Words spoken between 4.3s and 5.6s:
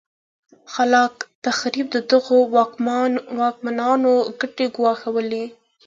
ګټې ګواښلې.